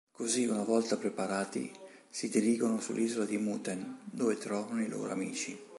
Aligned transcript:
Così, 0.11 0.47
una 0.47 0.63
volta 0.63 0.97
preparati, 0.97 1.71
si 2.09 2.27
dirigono 2.27 2.79
sull'isola 2.81 3.25
di 3.25 3.37
Muten, 3.37 3.99
dove 4.05 4.35
trovano 4.35 4.81
i 4.81 4.89
loro 4.89 5.11
amici. 5.11 5.69